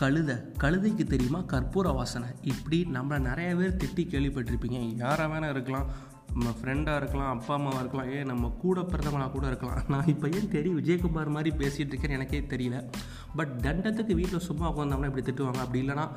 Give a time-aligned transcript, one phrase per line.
[0.00, 1.38] கழுதை கழுதைக்கு தெரியுமா?
[1.52, 2.28] கற்பூர வாசனை.
[2.42, 4.96] இப்படி நம்மளை நிறைய பேர் திட்டி கேள்விப்பட்டிருப்பீங்க.
[4.96, 5.88] யாராக வேணால் இருக்கலாம்.
[6.32, 8.10] நம்ம ஃப்ரெண்டாக இருக்கலாம் அப்பா அம்மாவாக இருக்கலாம்.
[8.16, 9.80] ஏன் நம்ம கூட பிறந்தவனாக கூட இருக்கலாம்.
[9.88, 12.88] நான் இப்போ ஏன் தெரியும் விஜயகுமார் மாதிரி பேசிகிட்டு இருக்கேன்னு எனக்கே தெரியல.
[13.36, 15.62] பட் தண்டத்துக்கு வீட்டில் சும்மா உட்காந்தோம்னா இப்படி திட்டுவாங்க.
[15.66, 16.08] அப்படி இல்லைனா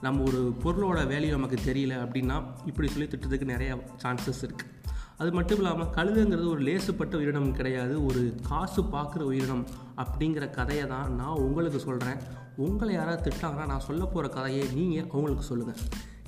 [0.00, 3.72] நம்ம ஒரு பொருளோட வேல்யூ நமக்கு தெரியல அப்படின்னா இப்படி சொல்லி திட்டுறதுக்கு நிறைய
[4.02, 4.78] சான்சஸ் இருக்குது
[5.22, 8.20] அது மட்டும் இல்லாமல் கழுதுங்கிறது ஒரு லேசுப்பட்ட உயிரினம் கிடையாது ஒரு
[8.50, 9.64] காசு பார்க்குற உயிரினம்
[10.02, 12.20] அப்படிங்கிற கதையை தான் நான் உங்களுக்கு சொல்கிறேன்
[12.66, 15.82] உங்களை யாராவது திட்டாங்கன்னா நான் சொல்ல போகிற கதையை நீங்கள் அவங்களுக்கு சொல்லுங்கள்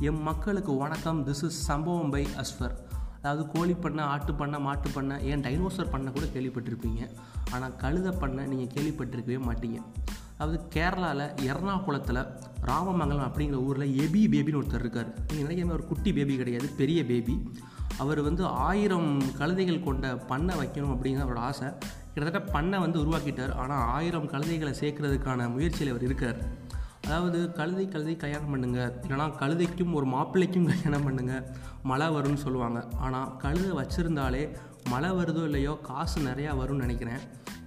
[0.08, 1.22] என் மக்களுக்கு வணக்கம்.
[1.28, 2.76] திஸ் இஸ் சம்பவம் பை அஸ்வர்
[3.16, 7.02] அதாவது கோழி பண்ணை ஆட்டு பண்ணை மாட்டு பண்ணை ஏன் டைனோசர் பண்ணை கூட கேள்விப்பட்டிருப்பீங்க.
[7.54, 9.80] ஆனால் கழுதை பண்ணை நீங்கள் கேள்விப்பட்டிருக்கவே மாட்டீங்க.
[10.36, 12.22] அதாவது கேரளாவில் எர்ணாகுளத்தில்
[12.70, 15.12] ராமமங்கலம் அப்படிங்கிற ஊரில் எபி பேபின்னு ஒருத்தர் இருக்கார்.
[15.28, 17.36] நீங்கள் நினைக்கிற ஒரு குட்டி பேபி கிடையாது பெரிய பேபி
[17.98, 21.68] அவர் வந்து ஆயிரம் கழுதைகள் கொண்ட பண்ணை வைக்கணும் அப்படிங்கிற அவரோட ஆசை.
[22.14, 23.54] கிட்டத்தட்ட பண்ணை வந்து உருவாக்கிட்டார்.
[23.54, 26.40] ஆனால் ஆயிரம் கழுதைகளை சேர்க்கறதுக்கான முயற்சியில் அவர் இருக்கார்.
[27.04, 29.00] அதாவது கழுதை கழுதை கல்யாணம் பண்ணுங்க.
[29.02, 31.54] இல்லைனா கழுதைக்கும் ஒரு மாப்பிள்ளைக்கும் கல்யாணம் பண்ணுங்க.
[31.82, 32.84] மழை வரும்னு சொல்லுவாங்க.
[32.98, 34.56] ஆனால் கழுதை வச்சுருந்தாலே
[34.90, 37.18] மழை வருதோ இல்லையோ காசு நிறையா வரும்னு நினைக்கிறேன்.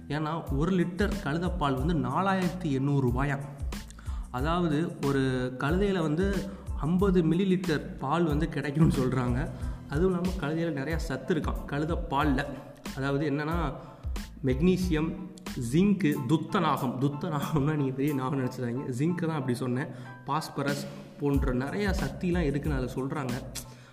[0.08, 3.10] ஏன்னா ஒரு லிட்டர் கழுதைப்பால் வந்து நாலாயிரத்தி எண்ணூறு
[4.30, 6.48] அதாவது ஒரு கழுதையில் வந்து
[6.80, 9.50] ஐம்பது மில்லி லிட்டர் பால் வந்து கிடைக்கும்னு சொல்கிறாங்க
[9.92, 12.44] அதுவும் இல்லாமல் கழுதையில் நிறையா சத்து இருக்கான் கழுத பாலில்.
[12.96, 13.56] அதாவது என்னென்னா
[14.48, 15.10] மெக்னீசியம்
[15.70, 16.94] ஜிங்க்கு துத்தநாகம்.
[17.02, 19.90] துத்தநாகம்னா நீங்கள் பெரிய நாகம் நினச்சிடாங்க ஜிங்க்கு தான் அப்படி சொன்னேன்.
[20.28, 20.84] பாஸ்பரஸ்
[21.20, 23.34] போன்ற நிறையா சக்திலாம் இருக்குன்னு அதில் சொல்கிறாங்க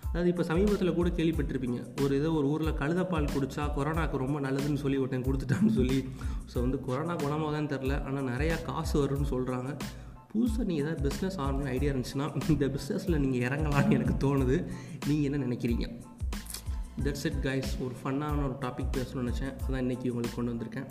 [0.08, 1.78] அதாவது இப்போ சமீபத்தில் கூட கேள்விப்பட்டிருப்பீங்க.
[2.02, 5.98] ஒரு ஏதோ ஒரு ஊரில் கழுதப்பால் குடித்தா கொரோனாக்கு ரொம்ப நல்லதுன்னு சொல்லி ஒருத்தன் கொடுத்துட்டான்னு சொல்லி.
[6.50, 9.70] ஸோ வந்து கொரோனா குணமாகதான் தெரில ஆனால் நிறையா காசு வரும்னு சொல்கிறாங்க
[10.34, 14.70] புதுசாக நீங்கள் ஏதாவது பிஸ்னஸ் ஆகணும்னு ஐடியா இருந்துச்சுன்னா இந்த பிஸ்னஸில் நீங்கள் இறங்கலான்னு எனக்கு தோணுது.
[15.06, 16.02] நீங்கள் என்ன நினைக்கிறீங்க?
[17.02, 19.56] தட்ஸ் இட் கைஸ் ஒரு ஃபன்னான ஒரு டாபிக் பேசணும்னு நினச்சேன்.
[19.68, 20.86] அதான் இன்றைக்கி உங்களுக்கு கொண்டு வந்திருக்கேன்.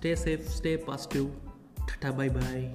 [0.00, 1.26] Stay safe stay positive
[1.86, 2.70] tata bye bye